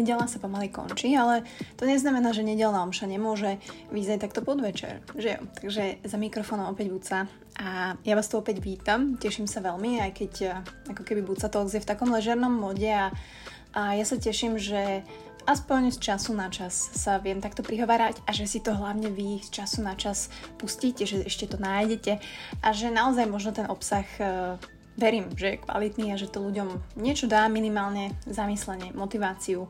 Nedela 0.00 0.24
sa 0.24 0.40
pomaly 0.40 0.72
končí, 0.72 1.12
ale 1.12 1.44
to 1.76 1.84
neznamená, 1.84 2.32
že 2.32 2.40
nedelná 2.40 2.80
omša 2.88 3.04
nemôže 3.04 3.60
vyzerať 3.92 4.24
takto 4.24 4.40
podvečer, 4.40 5.04
že 5.12 5.36
jo? 5.36 5.40
Takže 5.60 6.00
za 6.08 6.16
mikrofónom 6.16 6.72
opäť 6.72 6.88
Buca 6.88 7.18
a 7.60 8.00
ja 8.00 8.14
vás 8.16 8.32
tu 8.32 8.40
opäť 8.40 8.64
vítam, 8.64 9.20
teším 9.20 9.44
sa 9.44 9.60
veľmi, 9.60 10.00
aj 10.00 10.12
keď 10.16 10.32
eh, 10.48 10.56
ako 10.88 11.04
keby 11.04 11.20
Buca 11.20 11.52
Talks 11.52 11.76
je 11.76 11.84
v 11.84 11.90
takom 11.92 12.08
ležernom 12.08 12.48
mode 12.48 12.88
a, 12.88 13.12
a 13.76 13.92
ja 13.92 14.04
sa 14.08 14.16
teším, 14.16 14.56
že 14.56 15.04
aspoň 15.44 15.92
z 15.92 15.98
času 16.00 16.32
na 16.32 16.48
čas 16.48 16.72
sa 16.96 17.20
viem 17.20 17.44
takto 17.44 17.60
prihovárať 17.60 18.24
a 18.24 18.32
že 18.32 18.48
si 18.48 18.64
to 18.64 18.72
hlavne 18.72 19.12
vy 19.12 19.44
z 19.44 19.52
času 19.52 19.84
na 19.84 19.92
čas 20.00 20.32
pustíte, 20.56 21.04
že 21.04 21.28
ešte 21.28 21.44
to 21.44 21.60
nájdete 21.60 22.16
a 22.64 22.68
že 22.72 22.88
naozaj 22.88 23.28
možno 23.28 23.52
ten 23.52 23.68
obsah 23.68 24.08
eh, 24.16 24.56
verím, 25.00 25.32
že 25.32 25.56
je 25.56 25.62
kvalitný 25.64 26.12
a 26.12 26.20
že 26.20 26.28
to 26.28 26.44
ľuďom 26.44 27.00
niečo 27.00 27.24
dá 27.24 27.48
minimálne 27.48 28.12
zamyslenie, 28.28 28.92
motiváciu, 28.92 29.64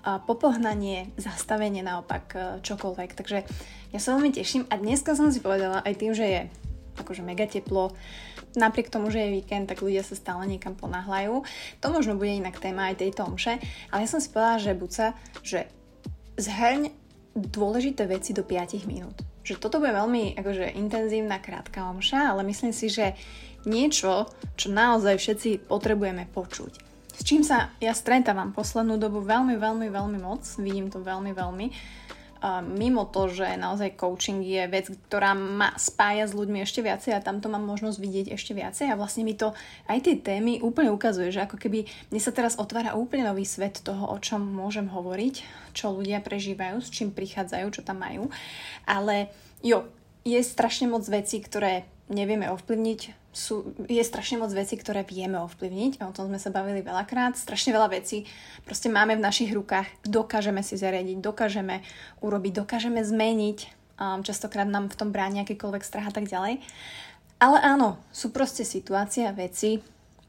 popohnanie, 0.00 1.12
zastavenie 1.20 1.84
naopak 1.84 2.24
e, 2.32 2.38
čokoľvek. 2.64 3.10
Takže 3.12 3.44
ja 3.92 3.98
sa 4.00 4.16
veľmi 4.16 4.32
teším 4.32 4.64
a 4.72 4.80
dneska 4.80 5.12
som 5.12 5.28
si 5.28 5.44
povedala 5.44 5.84
aj 5.84 5.94
tým, 6.00 6.16
že 6.16 6.24
je 6.24 6.40
akože 6.96 7.20
mega 7.20 7.44
teplo, 7.44 7.92
napriek 8.56 8.88
tomu, 8.92 9.12
že 9.12 9.24
je 9.24 9.36
víkend, 9.40 9.68
tak 9.68 9.84
ľudia 9.84 10.04
sa 10.04 10.16
stále 10.16 10.48
niekam 10.48 10.72
ponáhľajú. 10.76 11.44
To 11.80 11.86
možno 11.92 12.16
bude 12.16 12.32
inak 12.32 12.56
téma 12.60 12.92
aj 12.92 13.04
tejto 13.04 13.28
omše, 13.28 13.60
ale 13.92 14.04
ja 14.04 14.08
som 14.08 14.20
si 14.20 14.32
povedala, 14.32 14.60
že 14.60 14.72
buca, 14.76 15.06
že 15.44 15.60
zhrň 16.40 16.92
dôležité 17.36 18.08
veci 18.08 18.32
do 18.32 18.42
5 18.42 18.88
minút. 18.88 19.29
Že 19.40 19.56
toto 19.56 19.80
bude 19.80 19.96
veľmi 19.96 20.36
akože 20.36 20.76
intenzívna, 20.76 21.40
krátka 21.40 21.88
omša, 21.88 22.36
ale 22.36 22.44
myslím 22.48 22.76
si, 22.76 22.92
že 22.92 23.16
niečo, 23.64 24.28
čo 24.56 24.68
naozaj 24.72 25.16
všetci 25.20 25.50
potrebujeme 25.68 26.28
počuť. 26.32 26.72
S 27.20 27.20
čím 27.24 27.44
sa 27.44 27.68
ja 27.84 27.92
stretávam 27.92 28.56
poslednú 28.56 28.96
dobu 28.96 29.20
veľmi, 29.20 29.60
veľmi, 29.60 29.92
veľmi 29.92 30.18
moc, 30.24 30.40
vidím 30.56 30.88
to 30.88 31.04
veľmi, 31.04 31.36
veľmi. 31.36 31.66
Uh, 32.40 32.64
mimo 32.64 33.04
to, 33.04 33.28
že 33.28 33.60
naozaj 33.60 34.00
coaching 34.00 34.40
je 34.40 34.64
vec, 34.64 34.88
ktorá 34.88 35.36
ma 35.36 35.76
spája 35.76 36.24
s 36.24 36.32
ľuďmi 36.32 36.64
ešte 36.64 36.80
viacej 36.80 37.12
a 37.12 37.20
tamto 37.20 37.52
mám 37.52 37.60
možnosť 37.68 38.00
vidieť 38.00 38.26
ešte 38.32 38.56
viacej 38.56 38.88
a 38.88 38.96
vlastne 38.96 39.28
mi 39.28 39.36
to 39.36 39.52
aj 39.92 40.00
tie 40.00 40.16
témy 40.16 40.64
úplne 40.64 40.88
ukazuje, 40.88 41.28
že 41.36 41.44
ako 41.44 41.60
keby 41.60 41.84
mne 42.08 42.20
sa 42.24 42.32
teraz 42.32 42.56
otvára 42.56 42.96
úplne 42.96 43.28
nový 43.28 43.44
svet 43.44 43.84
toho, 43.84 44.08
o 44.08 44.16
čom 44.16 44.40
môžem 44.40 44.88
hovoriť, 44.88 45.44
čo 45.76 45.92
ľudia 45.92 46.24
prežívajú, 46.24 46.80
s 46.80 46.88
čím 46.88 47.12
prichádzajú, 47.12 47.66
čo 47.76 47.84
tam 47.84 48.00
majú. 48.00 48.32
Ale 48.88 49.28
jo, 49.60 49.84
je 50.24 50.40
strašne 50.40 50.88
moc 50.88 51.04
vecí, 51.04 51.44
ktoré 51.44 51.84
nevieme 52.08 52.48
ovplyvniť, 52.48 53.19
sú, 53.30 53.74
je 53.86 54.02
strašne 54.02 54.42
moc 54.42 54.50
vecí, 54.50 54.74
ktoré 54.74 55.06
vieme 55.06 55.38
ovplyvniť, 55.38 56.02
o 56.02 56.10
tom 56.10 56.26
sme 56.26 56.42
sa 56.42 56.50
bavili 56.50 56.82
veľakrát, 56.82 57.38
strašne 57.38 57.70
veľa 57.70 57.94
vecí 57.94 58.26
proste 58.66 58.90
máme 58.90 59.14
v 59.14 59.22
našich 59.22 59.54
rukách, 59.54 59.86
dokážeme 60.02 60.66
si 60.66 60.74
zariadiť, 60.74 61.22
dokážeme 61.22 61.86
urobiť, 62.18 62.52
dokážeme 62.66 63.06
zmeniť, 63.06 63.58
um, 64.02 64.26
častokrát 64.26 64.66
nám 64.66 64.90
v 64.90 64.98
tom 64.98 65.14
bráni 65.14 65.46
akýkoľvek 65.46 65.82
strach 65.86 66.10
a 66.10 66.14
tak 66.14 66.26
ďalej. 66.26 66.58
Ale 67.40 67.58
áno, 67.62 67.96
sú 68.12 68.34
proste 68.34 68.66
situácie 68.66 69.24
a 69.24 69.32
veci, 69.32 69.80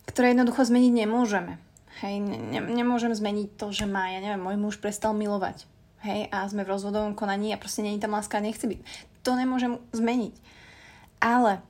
ktoré 0.07 0.31
jednoducho 0.31 0.63
zmeniť 0.63 0.94
nemôžeme. 1.03 1.59
Hej, 2.05 2.23
ne, 2.23 2.61
nemôžem 2.63 3.11
zmeniť 3.11 3.59
to, 3.59 3.73
že 3.75 3.83
má, 3.83 4.13
ja 4.13 4.23
neviem, 4.23 4.39
môj 4.39 4.55
muž 4.55 4.75
prestal 4.79 5.11
milovať. 5.11 5.67
Hej, 6.02 6.31
a 6.33 6.47
sme 6.49 6.66
v 6.66 6.72
rozvodovom 6.73 7.13
konaní 7.13 7.53
a 7.53 7.61
proste 7.61 7.85
není 7.85 8.02
tam 8.02 8.16
láska 8.16 8.39
a 8.39 8.45
nechce 8.45 8.66
byť. 8.66 8.79
To 9.22 9.38
nemôžem 9.38 9.77
zmeniť. 9.94 10.33
Ale 11.22 11.62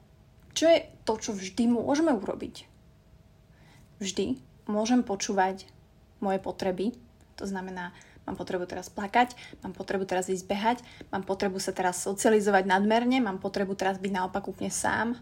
čo 0.51 0.65
je 0.67 0.87
to, 1.07 1.13
čo 1.17 1.31
vždy 1.33 1.67
môžeme 1.71 2.11
urobiť? 2.15 2.67
Vždy 4.01 4.41
môžem 4.67 5.05
počúvať 5.05 5.69
moje 6.21 6.39
potreby, 6.41 6.93
to 7.37 7.45
znamená, 7.49 7.93
mám 8.25 8.37
potrebu 8.37 8.69
teraz 8.69 8.89
plakať, 8.93 9.33
mám 9.65 9.73
potrebu 9.73 10.05
teraz 10.05 10.29
ísť 10.29 10.45
behať, 10.45 10.77
mám 11.09 11.25
potrebu 11.25 11.57
sa 11.57 11.73
teraz 11.73 12.01
socializovať 12.05 12.69
nadmerne, 12.69 13.17
mám 13.17 13.41
potrebu 13.41 13.73
teraz 13.73 13.97
byť 13.97 14.11
naopak 14.13 14.45
úplne 14.45 14.69
sám, 14.69 15.17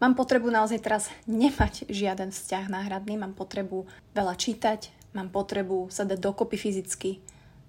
mám 0.00 0.14
potrebu 0.16 0.48
naozaj 0.48 0.80
teraz 0.80 1.12
nemať 1.28 1.86
žiaden 1.92 2.32
vzťah 2.32 2.72
náhradný, 2.72 3.20
mám 3.20 3.36
potrebu 3.36 3.84
veľa 4.16 4.34
čítať, 4.34 4.88
mám 5.12 5.28
potrebu 5.28 5.92
sa 5.92 6.08
dať 6.08 6.18
dokopy 6.18 6.56
fyzicky, 6.56 7.20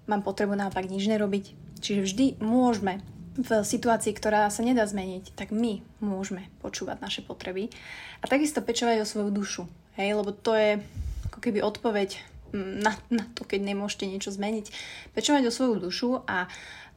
mám 0.08 0.24
potrebu 0.24 0.56
naopak 0.56 0.88
nič 0.88 1.04
nerobiť. 1.06 1.44
Čiže 1.80 2.00
vždy 2.04 2.26
môžeme 2.44 3.00
v 3.38 3.50
situácii, 3.62 4.10
ktorá 4.10 4.50
sa 4.50 4.66
nedá 4.66 4.82
zmeniť, 4.82 5.38
tak 5.38 5.54
my 5.54 5.80
môžeme 6.02 6.50
počúvať 6.64 6.98
naše 6.98 7.20
potreby 7.22 7.70
a 8.18 8.26
takisto 8.26 8.58
pečovať 8.58 9.02
o 9.02 9.06
svoju 9.06 9.30
dušu. 9.30 9.62
Hej, 9.94 10.18
lebo 10.18 10.34
to 10.34 10.54
je 10.54 10.82
ako 11.30 11.38
keby 11.38 11.62
odpoveď 11.62 12.18
na, 12.54 12.98
na 13.10 13.24
to, 13.38 13.46
keď 13.46 13.60
nemôžete 13.62 14.10
niečo 14.10 14.34
zmeniť. 14.34 14.74
Pečovať 15.14 15.46
o 15.46 15.54
svoju 15.54 15.74
dušu 15.78 16.26
a, 16.26 16.50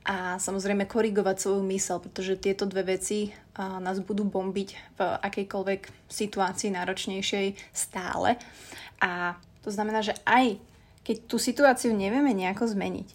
a 0.06 0.42
samozrejme 0.42 0.90
korigovať 0.90 1.38
svoju 1.38 1.62
mysel, 1.70 2.02
pretože 2.02 2.42
tieto 2.42 2.66
dve 2.66 2.98
veci 2.98 3.30
a, 3.54 3.78
nás 3.78 4.02
budú 4.02 4.26
bombiť 4.26 4.70
v 4.98 5.00
akejkoľvek 5.22 6.10
situácii 6.10 6.74
náročnejšej 6.74 7.48
stále. 7.70 8.42
A 8.98 9.38
to 9.62 9.70
znamená, 9.70 10.02
že 10.02 10.18
aj 10.26 10.58
keď 11.04 11.16
tú 11.28 11.38
situáciu 11.38 11.92
nevieme 11.92 12.32
nejako 12.32 12.72
zmeniť, 12.72 13.08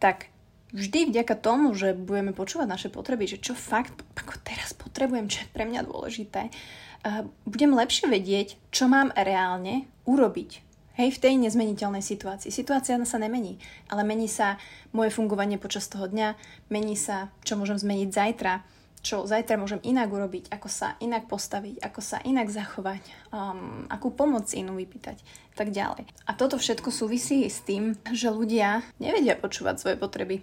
tak 0.00 0.32
vždy 0.72 1.08
vďaka 1.08 1.34
tomu, 1.38 1.72
že 1.72 1.96
budeme 1.96 2.36
počúvať 2.36 2.68
naše 2.68 2.88
potreby, 2.92 3.24
že 3.28 3.40
čo 3.40 3.56
fakt 3.56 4.04
ako 4.16 4.36
teraz 4.44 4.76
potrebujem, 4.76 5.28
čo 5.28 5.44
je 5.44 5.52
pre 5.52 5.64
mňa 5.64 5.86
dôležité, 5.88 6.48
uh, 6.50 7.24
budem 7.48 7.72
lepšie 7.72 8.08
vedieť, 8.10 8.60
čo 8.72 8.88
mám 8.88 9.14
reálne 9.16 9.88
urobiť. 10.04 10.68
Hej, 10.98 11.14
v 11.14 11.22
tej 11.22 11.34
nezmeniteľnej 11.38 12.02
situácii. 12.02 12.50
Situácia 12.50 12.98
sa 13.06 13.22
nemení, 13.22 13.62
ale 13.86 14.02
mení 14.02 14.26
sa 14.26 14.58
moje 14.90 15.14
fungovanie 15.14 15.54
počas 15.54 15.86
toho 15.86 16.10
dňa, 16.10 16.34
mení 16.74 16.98
sa, 16.98 17.30
čo 17.46 17.54
môžem 17.54 17.78
zmeniť 17.78 18.10
zajtra, 18.10 18.66
čo 18.98 19.22
zajtra 19.22 19.54
môžem 19.62 19.78
inak 19.86 20.10
urobiť, 20.10 20.50
ako 20.50 20.66
sa 20.66 20.98
inak 20.98 21.30
postaviť, 21.30 21.78
ako 21.86 22.00
sa 22.02 22.18
inak 22.26 22.50
zachovať, 22.50 23.02
um, 23.30 23.86
akú 23.86 24.10
pomoc 24.10 24.50
inú 24.58 24.74
vypýtať, 24.74 25.22
tak 25.54 25.70
ďalej. 25.70 26.02
A 26.26 26.34
toto 26.34 26.58
všetko 26.58 26.90
súvisí 26.90 27.46
s 27.46 27.62
tým, 27.62 27.94
že 28.10 28.34
ľudia 28.34 28.82
nevedia 28.98 29.38
počúvať 29.38 29.78
svoje 29.78 29.96
potreby 30.02 30.42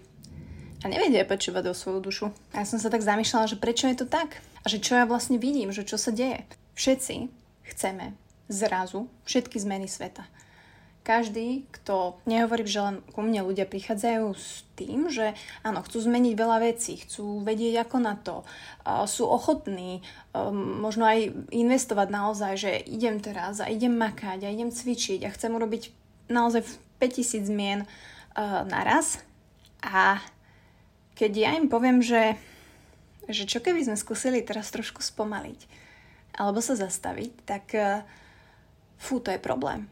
a 0.85 0.91
nevedia 0.91 1.25
pečovať 1.25 1.65
o 1.65 1.73
svoju 1.73 1.99
dušu. 2.05 2.25
A 2.53 2.61
ja 2.61 2.65
som 2.69 2.77
sa 2.77 2.93
tak 2.93 3.01
zamýšľala, 3.01 3.49
že 3.49 3.57
prečo 3.57 3.89
je 3.89 3.97
to 3.97 4.05
tak? 4.05 4.37
A 4.61 4.69
že 4.69 4.77
čo 4.77 4.93
ja 4.93 5.09
vlastne 5.09 5.41
vidím, 5.41 5.73
že 5.73 5.81
čo 5.81 5.97
sa 5.97 6.13
deje. 6.13 6.45
Všetci 6.77 7.33
chceme 7.73 8.13
zrazu 8.45 9.09
všetky 9.25 9.57
zmeny 9.57 9.89
sveta. 9.89 10.29
Každý, 11.05 11.69
kto, 11.69 12.17
nehovorím, 12.25 12.65
že 12.65 12.81
len 12.81 12.95
ku 13.13 13.21
mne 13.21 13.45
ľudia 13.45 13.69
prichádzajú 13.69 14.25
s 14.33 14.65
tým, 14.73 15.09
že 15.13 15.37
áno, 15.61 15.85
chcú 15.85 16.01
zmeniť 16.01 16.33
veľa 16.33 16.57
vecí, 16.65 16.97
chcú 16.97 17.45
vedieť 17.45 17.85
ako 17.85 17.97
na 18.01 18.17
to, 18.17 18.41
sú 19.05 19.29
ochotní 19.29 20.01
možno 20.53 21.05
aj 21.05 21.29
investovať 21.53 22.07
naozaj, 22.09 22.53
že 22.57 22.71
idem 22.89 23.21
teraz 23.21 23.61
a 23.61 23.69
idem 23.69 23.93
makať 23.93 24.45
a 24.45 24.53
idem 24.53 24.73
cvičiť 24.73 25.25
a 25.25 25.33
chcem 25.33 25.53
urobiť 25.53 25.93
naozaj 26.29 26.65
5000 26.97 27.53
zmien 27.53 27.85
naraz 28.65 29.21
a 29.85 30.25
keď 31.15 31.31
ja 31.33 31.51
im 31.55 31.71
poviem, 31.71 32.03
že, 32.03 32.35
že 33.31 33.47
čo 33.47 33.63
keby 33.63 33.87
sme 33.87 33.97
skúsili 33.97 34.43
teraz 34.43 34.69
trošku 34.69 34.99
spomaliť 34.99 35.87
alebo 36.35 36.59
sa 36.59 36.75
zastaviť, 36.75 37.31
tak 37.47 37.65
uh, 37.79 38.03
fú, 38.99 39.23
to 39.23 39.31
je 39.31 39.39
problém. 39.39 39.87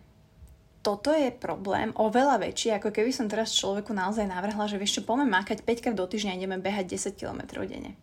Toto 0.83 1.15
je 1.15 1.31
problém 1.31 1.95
oveľa 1.95 2.43
väčší, 2.43 2.75
ako 2.75 2.91
keby 2.91 3.15
som 3.15 3.31
teraz 3.31 3.55
človeku 3.55 3.95
naozaj 3.95 4.27
navrhla, 4.27 4.67
že 4.67 4.75
vieš 4.75 4.99
čo, 4.99 5.07
poďme 5.07 5.31
mákať 5.31 5.63
5 5.63 5.79
krát 5.79 5.95
do 5.95 6.03
týždňa 6.03 6.35
a 6.35 6.39
ideme 6.43 6.59
behať 6.59 6.99
10 6.99 7.15
km 7.15 7.63
denne. 7.63 7.95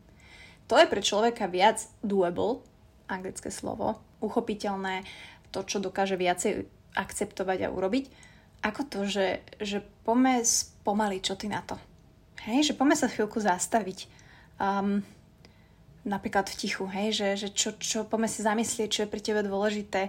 To 0.73 0.81
je 0.81 0.89
pre 0.89 1.05
človeka 1.05 1.45
viac 1.53 1.85
doable, 2.01 2.65
anglické 3.05 3.53
slovo, 3.53 4.01
uchopiteľné, 4.25 5.05
to, 5.53 5.61
čo 5.69 5.83
dokáže 5.83 6.17
viacej 6.17 6.65
akceptovať 6.97 7.69
a 7.69 7.73
urobiť, 7.75 8.09
ako 8.65 8.83
to, 8.89 9.01
že, 9.05 9.29
že 9.61 9.85
poďme 10.09 10.41
spomaliť, 10.41 11.21
čo 11.21 11.37
ty 11.37 11.53
na 11.53 11.61
to. 11.61 11.77
Hej, 12.49 12.73
že 12.73 12.77
poďme 12.77 12.97
sa 12.97 13.11
chvíľku 13.11 13.37
zastaviť. 13.37 14.09
Um, 14.57 15.05
napríklad 16.05 16.49
v 16.49 16.57
tichu, 16.57 16.89
hej, 16.89 17.13
že, 17.13 17.29
že 17.37 17.49
čo, 17.53 17.77
čo, 17.77 18.09
poďme 18.09 18.29
si 18.29 18.41
zamyslieť, 18.41 18.89
čo 18.89 19.01
je 19.05 19.13
pre 19.13 19.21
teba 19.21 19.45
dôležité. 19.45 20.09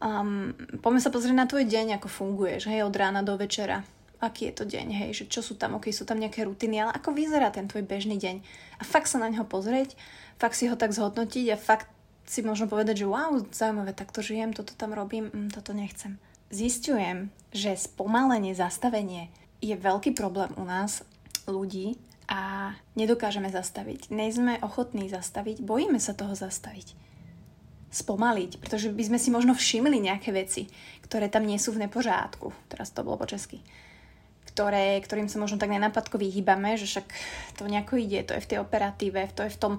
Um, 0.00 0.56
poďme 0.80 1.00
sa 1.04 1.12
pozrieť 1.12 1.36
na 1.36 1.44
tvoj 1.44 1.68
deň, 1.68 2.00
ako 2.00 2.08
funguješ, 2.08 2.72
hej, 2.72 2.86
od 2.86 2.94
rána 2.96 3.20
do 3.20 3.36
večera. 3.36 3.84
Aký 4.18 4.50
je 4.50 4.54
to 4.56 4.64
deň, 4.66 4.86
hej, 4.90 5.10
že 5.14 5.24
čo 5.30 5.44
sú 5.44 5.54
tam, 5.54 5.78
ok, 5.78 5.94
sú 5.94 6.02
tam 6.02 6.18
nejaké 6.18 6.42
rutiny, 6.42 6.82
ale 6.82 6.90
ako 6.96 7.14
vyzerá 7.14 7.54
ten 7.54 7.70
tvoj 7.70 7.86
bežný 7.86 8.18
deň. 8.18 8.42
A 8.80 8.82
fakt 8.82 9.06
sa 9.06 9.22
na 9.22 9.30
neho 9.30 9.46
pozrieť, 9.46 9.94
fakt 10.40 10.58
si 10.58 10.66
ho 10.66 10.74
tak 10.74 10.90
zhodnotiť 10.90 11.46
a 11.54 11.60
fakt 11.60 11.86
si 12.26 12.42
možno 12.42 12.66
povedať, 12.66 13.04
že 13.04 13.06
wow, 13.08 13.40
zaujímavé, 13.52 13.94
takto 13.94 14.20
žijem, 14.20 14.52
toto 14.52 14.74
tam 14.74 14.92
robím, 14.92 15.30
mm, 15.30 15.54
toto 15.54 15.70
nechcem. 15.70 16.18
Zistujem, 16.50 17.30
že 17.54 17.78
spomalenie, 17.78 18.56
zastavenie 18.56 19.30
je 19.60 19.74
veľký 19.74 20.16
problém 20.18 20.50
u 20.58 20.64
nás 20.66 21.06
ľudí 21.48 21.98
a 22.28 22.72
nedokážeme 22.92 23.48
zastaviť. 23.48 24.12
Nejsme 24.12 24.60
ochotní 24.60 25.08
zastaviť, 25.08 25.64
bojíme 25.64 25.96
sa 25.96 26.12
toho 26.12 26.36
zastaviť. 26.36 27.08
spomaliť, 27.88 28.60
pretože 28.60 28.92
by 28.92 29.00
sme 29.00 29.16
si 29.16 29.32
možno 29.32 29.56
všimli 29.56 29.96
nejaké 29.96 30.28
veci, 30.28 30.68
ktoré 31.08 31.32
tam 31.32 31.48
nie 31.48 31.56
sú 31.56 31.72
v 31.72 31.88
nepořádku. 31.88 32.52
Teraz 32.68 32.92
to 32.92 33.00
bolo 33.00 33.16
po 33.16 33.24
česky. 33.24 33.64
Ktoré, 34.44 35.00
ktorým 35.00 35.24
sa 35.24 35.40
možno 35.40 35.56
tak 35.56 35.72
nenapadko 35.72 36.20
vyhýbame, 36.20 36.76
že 36.76 36.84
však 36.84 37.08
to 37.56 37.64
nejako 37.64 37.96
ide, 37.96 38.28
to 38.28 38.36
je 38.36 38.44
v 38.44 38.50
tej 38.52 38.58
operatíve, 38.60 39.32
to 39.32 39.40
je 39.40 39.56
v 39.56 39.58
tom, 39.58 39.74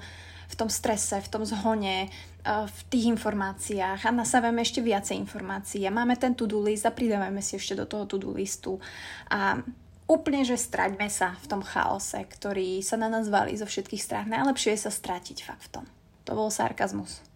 v 0.50 0.56
tom 0.58 0.74
strese, 0.74 1.22
v 1.22 1.30
tom 1.30 1.46
zhone, 1.46 2.10
eh, 2.10 2.66
v 2.66 2.80
tých 2.90 3.14
informáciách 3.14 4.10
a 4.10 4.10
nasávame 4.10 4.66
ešte 4.66 4.82
viacej 4.82 5.14
informácií 5.22 5.86
a 5.86 5.94
máme 5.94 6.18
ten 6.18 6.34
to-do 6.34 6.66
list 6.66 6.90
a 6.90 6.96
pridávame 6.96 7.46
si 7.46 7.62
ešte 7.62 7.78
do 7.78 7.86
toho 7.86 8.10
to-do 8.10 8.34
listu 8.34 8.82
a 9.30 9.62
úplne, 10.10 10.42
že 10.42 10.58
straťme 10.58 11.06
sa 11.08 11.38
v 11.40 11.46
tom 11.46 11.62
chaose, 11.62 12.18
ktorý 12.18 12.82
sa 12.82 12.98
na 12.98 13.08
nás 13.08 13.30
valí 13.30 13.54
zo 13.54 13.70
všetkých 13.70 14.02
strán. 14.02 14.26
Najlepšie 14.34 14.74
je 14.74 14.90
sa 14.90 14.92
stratiť 14.92 15.46
fakt 15.46 15.70
v 15.70 15.72
tom. 15.80 15.86
To 16.26 16.34
bol 16.34 16.50
sarkazmus 16.50 17.30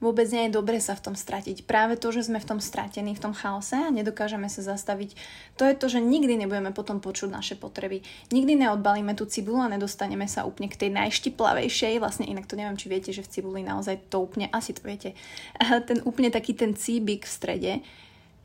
vôbec 0.00 0.26
nie 0.32 0.48
je 0.48 0.56
dobre 0.56 0.80
sa 0.80 0.96
v 0.96 1.12
tom 1.12 1.14
stratiť. 1.14 1.68
Práve 1.68 2.00
to, 2.00 2.08
že 2.10 2.26
sme 2.26 2.40
v 2.40 2.48
tom 2.48 2.58
stratení, 2.58 3.12
v 3.12 3.22
tom 3.22 3.36
chaose 3.36 3.76
a 3.76 3.92
nedokážeme 3.92 4.48
sa 4.48 4.64
zastaviť, 4.64 5.14
to 5.60 5.68
je 5.68 5.76
to, 5.76 5.86
že 5.92 6.00
nikdy 6.00 6.40
nebudeme 6.40 6.72
potom 6.72 6.98
počuť 7.04 7.28
naše 7.28 7.54
potreby. 7.54 8.00
Nikdy 8.32 8.66
neodbalíme 8.66 9.12
tú 9.12 9.28
cibulu 9.28 9.60
a 9.60 9.68
nedostaneme 9.70 10.24
sa 10.24 10.48
úplne 10.48 10.72
k 10.72 10.80
tej 10.80 10.90
najštiplavejšej, 10.96 12.00
vlastne 12.00 12.26
inak 12.26 12.48
to 12.48 12.56
neviem, 12.56 12.80
či 12.80 12.88
viete, 12.88 13.12
že 13.12 13.22
v 13.22 13.30
cibuli 13.30 13.60
naozaj 13.60 14.08
to 14.08 14.24
úplne, 14.24 14.48
asi 14.50 14.72
to 14.72 14.82
viete, 14.82 15.12
ten 15.88 16.00
úplne 16.08 16.32
taký 16.32 16.56
ten 16.56 16.72
cíbik 16.72 17.28
v 17.28 17.30
strede 17.30 17.72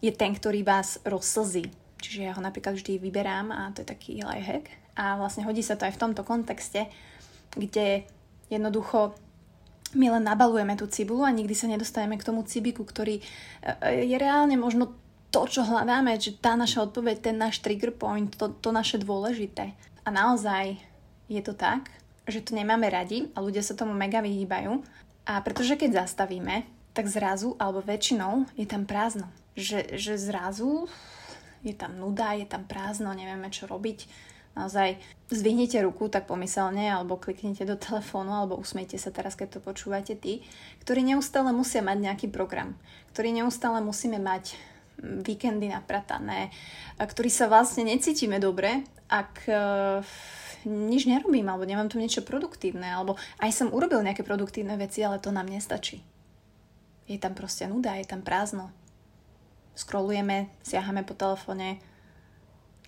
je 0.04 0.12
ten, 0.12 0.36
ktorý 0.36 0.62
vás 0.62 1.00
rozslzí. 1.08 1.85
Čiže 2.00 2.20
ja 2.28 2.32
ho 2.36 2.42
napríklad 2.44 2.76
vždy 2.76 3.00
vyberám 3.00 3.52
a 3.52 3.72
to 3.72 3.82
je 3.82 3.88
taký 3.88 4.12
lifehack. 4.22 4.68
A 4.96 5.20
vlastne 5.20 5.44
hodí 5.44 5.64
sa 5.64 5.76
to 5.76 5.88
aj 5.88 5.96
v 5.96 6.02
tomto 6.02 6.24
kontexte, 6.24 6.88
kde 7.56 8.08
jednoducho 8.48 9.16
my 9.96 10.12
len 10.12 10.24
nabalujeme 10.28 10.76
tú 10.76 10.86
cibulu 10.92 11.24
a 11.24 11.32
nikdy 11.32 11.56
sa 11.56 11.72
nedostaneme 11.72 12.20
k 12.20 12.28
tomu 12.28 12.44
cibiku, 12.44 12.84
ktorý 12.84 13.20
e, 13.20 13.24
e, 13.24 14.12
je 14.12 14.18
reálne 14.20 14.60
možno 14.60 14.92
to, 15.32 15.48
čo 15.48 15.68
hľadáme, 15.68 16.16
že 16.20 16.36
tá 16.36 16.56
naša 16.56 16.88
odpoveď, 16.88 17.32
ten 17.32 17.36
náš 17.40 17.64
trigger 17.64 17.96
point, 17.96 18.32
to, 18.36 18.52
to 18.60 18.70
naše 18.72 19.00
dôležité. 19.00 19.76
A 20.04 20.10
naozaj 20.12 20.80
je 21.32 21.42
to 21.44 21.56
tak, 21.56 21.92
že 22.28 22.44
to 22.44 22.56
nemáme 22.56 22.88
radi 22.88 23.32
a 23.36 23.44
ľudia 23.44 23.64
sa 23.64 23.76
tomu 23.76 23.96
mega 23.96 24.20
vyhýbajú. 24.24 24.84
A 25.26 25.42
pretože 25.42 25.76
keď 25.76 26.06
zastavíme, 26.06 26.64
tak 26.96 27.12
zrazu 27.12 27.60
alebo 27.60 27.84
väčšinou 27.84 28.48
je 28.56 28.64
tam 28.64 28.88
prázdno. 28.88 29.28
Že, 29.56 30.00
že 30.00 30.14
zrazu 30.20 30.88
je 31.66 31.74
tam 31.74 31.98
nuda, 31.98 32.38
je 32.38 32.46
tam 32.46 32.70
prázdno, 32.70 33.12
nevieme 33.18 33.50
čo 33.50 33.66
robiť 33.66 34.06
naozaj 34.56 34.96
zvihnite 35.28 35.82
ruku 35.84 36.08
tak 36.08 36.32
pomyselne 36.32 36.88
alebo 36.88 37.20
kliknite 37.20 37.68
do 37.68 37.76
telefónu 37.76 38.32
alebo 38.32 38.56
usmiete 38.56 38.96
sa 38.96 39.12
teraz, 39.12 39.36
keď 39.36 39.58
to 39.58 39.60
počúvate 39.60 40.16
tí, 40.16 40.46
ktorí 40.86 41.04
neustále 41.04 41.52
musia 41.52 41.84
mať 41.84 41.98
nejaký 42.00 42.28
program, 42.32 42.78
ktorí 43.12 43.36
neustále 43.36 43.84
musíme 43.84 44.22
mať 44.22 44.56
víkendy 45.04 45.68
napratané, 45.68 46.56
ktorí 46.96 47.28
sa 47.28 47.52
vlastne 47.52 47.84
necítime 47.84 48.40
dobre, 48.40 48.88
ak 49.12 49.34
uh, 49.52 50.00
nič 50.66 51.06
nerobím 51.06 51.52
alebo 51.52 51.68
nemám 51.68 51.92
tu 51.92 52.00
niečo 52.00 52.24
produktívne 52.24 52.96
alebo 52.96 53.20
aj 53.44 53.52
som 53.52 53.76
urobil 53.76 54.00
nejaké 54.02 54.24
produktívne 54.24 54.80
veci, 54.80 55.04
ale 55.04 55.20
to 55.20 55.36
nám 55.36 55.52
nestačí. 55.52 56.00
Je 57.06 57.20
tam 57.22 57.38
proste 57.38 57.70
nuda, 57.70 58.00
je 58.00 58.08
tam 58.08 58.24
prázdno. 58.26 58.74
Scrollujeme, 59.76 60.50
siahame 60.64 61.04
po 61.04 61.14
telefóne, 61.14 61.84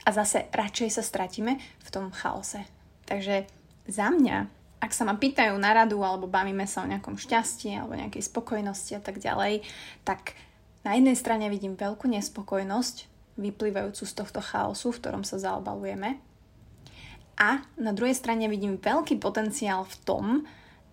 a 0.07 0.10
zase 0.16 0.48
radšej 0.56 0.89
sa 0.95 1.04
stratíme 1.04 1.60
v 1.60 1.89
tom 1.92 2.16
chaose. 2.16 2.63
Takže 3.04 3.44
za 3.92 4.07
mňa, 4.07 4.48
ak 4.80 4.92
sa 4.95 5.04
ma 5.04 5.19
pýtajú 5.19 5.60
na 5.60 5.75
radu 5.75 6.00
alebo 6.00 6.31
bavíme 6.31 6.63
sa 6.63 6.88
o 6.88 6.89
nejakom 6.89 7.19
šťastí 7.19 7.75
alebo 7.75 8.00
nejakej 8.00 8.24
spokojnosti 8.24 8.95
a 8.95 9.01
tak 9.04 9.19
ďalej, 9.19 9.68
tak 10.07 10.39
na 10.88 10.95
jednej 10.95 11.19
strane 11.19 11.51
vidím 11.51 11.75
veľkú 11.75 12.07
nespokojnosť 12.07 12.95
vyplývajúcu 13.36 14.04
z 14.07 14.13
tohto 14.16 14.40
chaosu, 14.40 14.95
v 14.95 15.00
ktorom 15.04 15.24
sa 15.28 15.44
zaobalujeme. 15.44 16.24
A 17.38 17.68
na 17.75 17.92
druhej 17.92 18.16
strane 18.16 18.48
vidím 18.48 18.80
veľký 18.80 19.19
potenciál 19.19 19.83
v 19.83 19.95
tom 20.07 20.25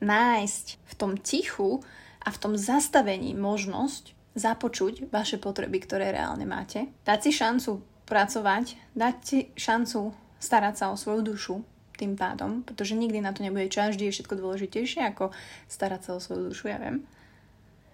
nájsť 0.02 0.66
v 0.90 0.94
tom 0.98 1.14
tichu 1.16 1.80
a 2.20 2.28
v 2.34 2.40
tom 2.42 2.58
zastavení 2.58 3.32
možnosť 3.38 4.12
započuť 4.34 5.10
vaše 5.14 5.38
potreby, 5.38 5.82
ktoré 5.82 6.10
reálne 6.10 6.46
máte, 6.46 6.90
dať 7.06 7.18
si 7.22 7.30
šancu 7.30 7.72
pracovať, 8.04 8.94
dať 8.94 9.16
si 9.22 9.38
šancu 9.54 10.12
starať 10.42 10.74
sa 10.76 10.86
o 10.92 10.98
svoju 10.98 11.22
dušu 11.24 11.56
tým 11.94 12.18
pádom, 12.18 12.66
pretože 12.66 12.98
nikdy 12.98 13.22
na 13.22 13.30
to 13.30 13.46
nebude 13.46 13.70
čas, 13.70 13.94
vždy 13.94 14.10
je 14.10 14.14
všetko 14.18 14.34
dôležitejšie 14.34 15.00
ako 15.14 15.30
starať 15.70 16.00
sa 16.02 16.10
o 16.18 16.20
svoju 16.20 16.50
dušu, 16.50 16.66
ja 16.68 16.78
viem. 16.82 17.06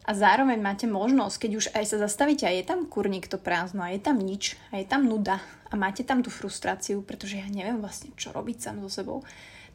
A 0.09 0.17
zároveň 0.17 0.59
máte 0.59 0.89
možnosť, 0.89 1.37
keď 1.47 1.51
už 1.55 1.67
aj 1.77 1.85
sa 1.85 1.97
zastavíte 2.01 2.49
a 2.49 2.51
je 2.51 2.65
tam 2.65 2.89
kurník 2.89 3.29
to 3.29 3.37
prázdno 3.37 3.85
a 3.85 3.93
je 3.93 4.01
tam 4.01 4.17
nič 4.17 4.57
a 4.73 4.81
je 4.81 4.89
tam 4.89 5.05
nuda 5.05 5.39
a 5.69 5.75
máte 5.77 6.03
tam 6.03 6.25
tú 6.25 6.33
frustráciu, 6.33 7.05
pretože 7.05 7.37
ja 7.39 7.47
neviem 7.47 7.79
vlastne, 7.79 8.11
čo 8.17 8.33
robiť 8.33 8.57
sám 8.59 8.81
so 8.83 8.91
sebou, 8.91 9.21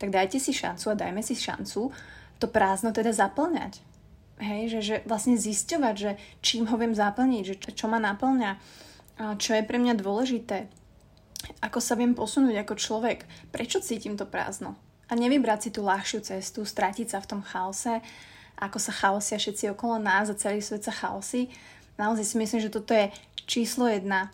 tak 0.02 0.10
dajte 0.10 0.42
si 0.42 0.52
šancu 0.52 0.92
a 0.92 1.00
dajme 1.00 1.22
si 1.22 1.38
šancu 1.38 1.94
to 2.42 2.46
prázdno 2.50 2.92
teda 2.92 3.14
zaplňať. 3.16 3.80
Hej, 4.36 4.68
že, 4.68 4.80
že 4.84 4.96
vlastne 5.08 5.40
zisťovať, 5.40 5.96
že 5.96 6.12
čím 6.44 6.68
ho 6.68 6.76
viem 6.76 6.92
zaplniť, 6.92 7.44
že 7.48 7.56
čo 7.72 7.88
ma 7.88 8.04
naplňa, 8.04 8.60
čo 9.40 9.56
je 9.56 9.64
pre 9.64 9.80
mňa 9.80 9.96
dôležité, 9.96 10.68
ako 11.64 11.80
sa 11.80 11.96
viem 11.96 12.12
posunúť 12.12 12.68
ako 12.68 12.76
človek, 12.76 13.24
prečo 13.56 13.80
cítim 13.80 14.20
to 14.20 14.28
prázdno. 14.28 14.76
A 15.08 15.16
nevybrať 15.16 15.60
si 15.62 15.70
tú 15.72 15.88
ľahšiu 15.88 16.20
cestu, 16.26 16.68
stratiť 16.68 17.16
sa 17.16 17.24
v 17.24 17.30
tom 17.32 17.42
chaose, 17.46 18.02
ako 18.60 18.76
sa 18.76 18.92
chaosia 18.92 19.40
všetci 19.40 19.72
okolo 19.72 20.02
nás 20.02 20.28
a 20.28 20.36
celý 20.36 20.60
svet 20.60 20.84
sa 20.84 20.92
chaosí. 20.92 21.48
Naozaj 21.96 22.26
si 22.28 22.36
myslím, 22.36 22.60
že 22.60 22.74
toto 22.74 22.92
je 22.92 23.14
číslo 23.48 23.88
jedna 23.88 24.34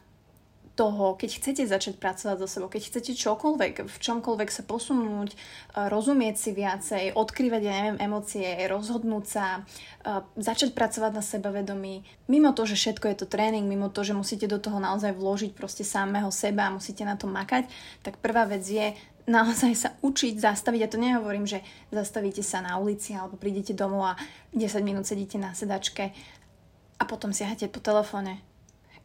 toho, 0.75 1.19
keď 1.19 1.29
chcete 1.37 1.63
začať 1.67 1.99
pracovať 1.99 2.37
so 2.41 2.47
sebou, 2.47 2.71
keď 2.71 2.87
chcete 2.87 3.11
čokoľvek, 3.13 3.85
v 3.85 3.97
čomkoľvek 3.99 4.49
sa 4.49 4.63
posunúť, 4.63 5.29
eh, 5.35 5.91
rozumieť 5.91 6.35
si 6.39 6.49
viacej, 6.55 7.03
odkrývať, 7.13 7.61
ja 7.61 7.73
neviem, 7.75 7.99
emócie, 7.99 8.47
rozhodnúť 8.71 9.25
sa, 9.27 9.45
eh, 9.61 10.23
začať 10.39 10.71
pracovať 10.71 11.11
na 11.11 11.23
sebavedomí. 11.23 12.03
Mimo 12.31 12.55
to, 12.55 12.63
že 12.63 12.79
všetko 12.79 13.05
je 13.11 13.17
to 13.19 13.27
tréning, 13.27 13.67
mimo 13.67 13.91
to, 13.91 14.01
že 14.07 14.15
musíte 14.15 14.47
do 14.47 14.57
toho 14.57 14.79
naozaj 14.79 15.11
vložiť 15.11 15.51
proste 15.51 15.83
samého 15.83 16.31
seba 16.31 16.71
a 16.71 16.75
musíte 16.75 17.03
na 17.03 17.19
to 17.19 17.27
makať, 17.27 17.67
tak 18.01 18.17
prvá 18.23 18.47
vec 18.47 18.63
je 18.63 18.95
naozaj 19.29 19.73
sa 19.77 19.89
učiť 20.01 20.41
zastaviť. 20.41 20.79
Ja 20.81 20.89
to 20.89 20.97
nehovorím, 20.97 21.45
že 21.45 21.61
zastavíte 21.93 22.41
sa 22.41 22.63
na 22.63 22.81
ulici 22.81 23.13
alebo 23.13 23.37
prídete 23.37 23.77
domov 23.77 24.15
a 24.15 24.19
10 24.55 24.81
minút 24.81 25.05
sedíte 25.05 25.37
na 25.37 25.53
sedačke 25.53 26.09
a 26.97 27.03
potom 27.05 27.33
siahate 27.33 27.69
po 27.69 27.81
telefóne 27.81 28.41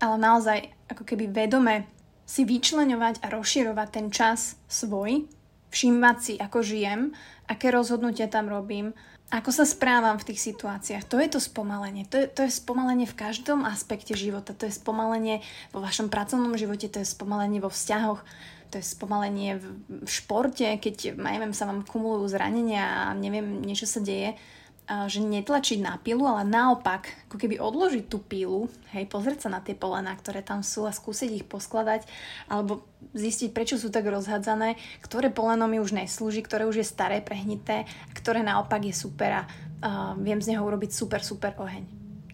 ale 0.00 0.16
naozaj 0.20 0.58
ako 0.90 1.02
keby 1.02 1.32
vedome 1.32 1.88
si 2.26 2.42
vyčleňovať 2.42 3.22
a 3.22 3.30
rozširovať 3.30 3.88
ten 3.90 4.06
čas 4.10 4.58
svoj, 4.66 5.30
všímať 5.70 6.16
si, 6.18 6.34
ako 6.36 6.58
žijem, 6.62 7.00
aké 7.46 7.70
rozhodnutia 7.70 8.26
tam 8.26 8.50
robím, 8.50 8.90
ako 9.26 9.50
sa 9.50 9.66
správam 9.66 10.18
v 10.22 10.32
tých 10.32 10.54
situáciách. 10.54 11.02
To 11.10 11.18
je 11.18 11.26
to 11.26 11.40
spomalenie. 11.42 12.06
To 12.14 12.22
je, 12.22 12.26
to 12.30 12.46
je 12.46 12.52
spomalenie 12.62 13.10
v 13.10 13.18
každom 13.18 13.66
aspekte 13.66 14.14
života. 14.14 14.54
To 14.54 14.70
je 14.70 14.78
spomalenie 14.78 15.42
vo 15.74 15.82
vašom 15.82 16.06
pracovnom 16.06 16.54
živote, 16.54 16.86
to 16.86 17.02
je 17.02 17.08
spomalenie 17.10 17.58
vo 17.58 17.66
vzťahoch, 17.66 18.22
to 18.70 18.74
je 18.78 18.84
spomalenie 18.86 19.58
v, 19.58 19.66
v 20.06 20.10
športe, 20.10 20.66
keď, 20.78 21.18
neviem, 21.18 21.54
sa 21.54 21.66
vám 21.66 21.82
kumulujú 21.82 22.30
zranenia 22.30 23.10
a 23.10 23.18
neviem, 23.18 23.62
niečo 23.62 23.86
sa 23.86 23.98
deje 23.98 24.38
že 24.86 25.18
netlačiť 25.18 25.82
na 25.82 25.98
pilu, 25.98 26.22
ale 26.30 26.46
naopak, 26.46 27.10
ako 27.26 27.42
keby 27.42 27.58
odložiť 27.58 28.06
tú 28.06 28.22
pilu, 28.22 28.70
hej, 28.94 29.10
pozrieť 29.10 29.46
sa 29.46 29.58
na 29.58 29.58
tie 29.58 29.74
polená, 29.74 30.14
ktoré 30.14 30.46
tam 30.46 30.62
sú 30.62 30.86
a 30.86 30.94
skúsiť 30.94 31.42
ich 31.42 31.46
poskladať, 31.46 32.06
alebo 32.46 32.86
zistiť, 33.10 33.50
prečo 33.50 33.82
sú 33.82 33.90
tak 33.90 34.06
rozhadzané, 34.06 34.78
ktoré 35.02 35.34
poleno 35.34 35.66
mi 35.66 35.82
už 35.82 35.90
neslúži, 35.90 36.38
ktoré 36.38 36.70
už 36.70 36.82
je 36.82 36.86
staré, 36.86 37.18
prehnité, 37.18 37.82
a 37.82 38.12
ktoré 38.14 38.46
naopak 38.46 38.86
je 38.86 38.94
super 38.94 39.42
a 39.42 39.42
uh, 39.42 40.14
viem 40.22 40.38
z 40.38 40.54
neho 40.54 40.62
urobiť 40.62 40.94
super, 40.94 41.18
super 41.18 41.58
oheň. 41.58 41.82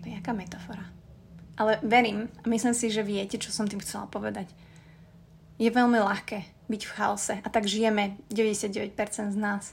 To 0.05 0.13
je 0.13 0.13
jaká 0.21 0.37
metafora. 0.37 0.85
Ale 1.57 1.81
verím 1.81 2.29
a 2.45 2.47
myslím 2.53 2.77
si, 2.77 2.93
že 2.93 3.01
viete, 3.01 3.41
čo 3.41 3.49
som 3.49 3.65
tým 3.65 3.81
chcela 3.81 4.05
povedať. 4.13 4.53
Je 5.57 5.73
veľmi 5.73 5.97
ľahké 6.05 6.69
byť 6.69 6.83
v 6.85 6.95
chaose 7.01 7.35
a 7.41 7.49
tak 7.49 7.65
žijeme 7.65 8.21
99% 8.29 8.93
z 9.33 9.39
nás 9.41 9.73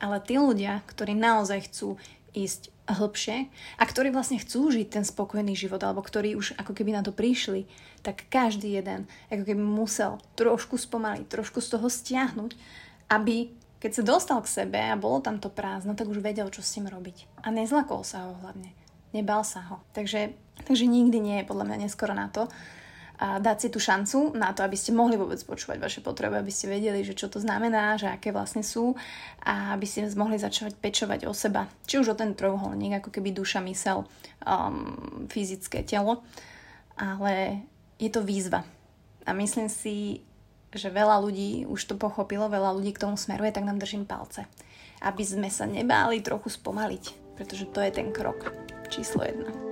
ale 0.00 0.18
tí 0.24 0.40
ľudia, 0.40 0.80
ktorí 0.88 1.12
naozaj 1.14 1.70
chcú 1.70 2.00
ísť 2.32 2.72
hlbšie 2.90 3.46
a 3.78 3.82
ktorí 3.86 4.10
vlastne 4.10 4.42
chcú 4.42 4.70
žiť 4.74 4.88
ten 4.90 5.04
spokojný 5.06 5.54
život 5.54 5.78
alebo 5.82 6.02
ktorí 6.02 6.34
už 6.34 6.58
ako 6.58 6.74
keby 6.74 6.96
na 6.96 7.02
to 7.06 7.14
prišli, 7.14 7.70
tak 8.02 8.26
každý 8.32 8.74
jeden 8.74 9.06
ako 9.30 9.46
keby 9.46 9.62
musel 9.62 10.18
trošku 10.34 10.74
spomaliť, 10.80 11.26
trošku 11.30 11.62
z 11.62 11.78
toho 11.78 11.86
stiahnuť, 11.86 12.50
aby 13.12 13.54
keď 13.80 13.90
sa 13.96 14.02
dostal 14.04 14.38
k 14.44 14.52
sebe 14.52 14.76
a 14.76 14.98
bolo 14.98 15.24
tam 15.24 15.40
to 15.40 15.48
prázdno, 15.48 15.96
tak 15.96 16.10
už 16.10 16.20
vedel, 16.20 16.52
čo 16.52 16.60
s 16.60 16.76
tým 16.76 16.84
robiť. 16.84 17.40
A 17.40 17.48
nezlakol 17.48 18.04
sa 18.04 18.28
ho 18.28 18.36
hlavne. 18.44 18.76
Nebal 19.16 19.40
sa 19.40 19.64
ho. 19.72 19.80
Takže, 19.96 20.36
takže 20.68 20.84
nikdy 20.84 21.16
nie 21.16 21.36
je 21.40 21.48
podľa 21.48 21.64
mňa 21.72 21.88
neskoro 21.88 22.12
na 22.12 22.28
to, 22.28 22.46
a 23.20 23.36
dať 23.36 23.56
si 23.60 23.68
tú 23.68 23.76
šancu 23.76 24.32
na 24.32 24.56
to, 24.56 24.64
aby 24.64 24.80
ste 24.80 24.96
mohli 24.96 25.20
vôbec 25.20 25.36
počúvať 25.44 25.76
vaše 25.76 26.00
potreby, 26.00 26.40
aby 26.40 26.48
ste 26.48 26.72
vedeli, 26.72 27.04
že 27.04 27.12
čo 27.12 27.28
to 27.28 27.36
znamená, 27.36 28.00
že 28.00 28.08
aké 28.08 28.32
vlastne 28.32 28.64
sú 28.64 28.96
a 29.44 29.76
aby 29.76 29.84
ste 29.84 30.08
mohli 30.16 30.40
začať 30.40 30.72
pečovať 30.80 31.28
o 31.28 31.36
seba. 31.36 31.68
Či 31.84 32.00
už 32.00 32.16
o 32.16 32.18
ten 32.18 32.32
trojuholník, 32.32 33.04
ako 33.04 33.12
keby 33.12 33.36
duša, 33.36 33.60
mysel, 33.68 34.08
um, 34.48 35.28
fyzické 35.28 35.84
telo, 35.84 36.24
ale 36.96 37.60
je 38.00 38.08
to 38.08 38.24
výzva. 38.24 38.64
A 39.28 39.36
myslím 39.36 39.68
si, 39.68 40.24
že 40.72 40.88
veľa 40.88 41.20
ľudí 41.20 41.68
už 41.68 41.92
to 41.92 42.00
pochopilo, 42.00 42.48
veľa 42.48 42.72
ľudí 42.72 42.96
k 42.96 43.04
tomu 43.04 43.20
smeruje, 43.20 43.52
tak 43.52 43.68
nám 43.68 43.76
držím 43.76 44.08
palce. 44.08 44.48
Aby 45.04 45.28
sme 45.28 45.52
sa 45.52 45.68
nebáli 45.68 46.24
trochu 46.24 46.48
spomaliť, 46.56 47.36
pretože 47.36 47.68
to 47.68 47.84
je 47.84 47.92
ten 47.92 48.16
krok 48.16 48.48
číslo 48.88 49.28
jedna. 49.28 49.69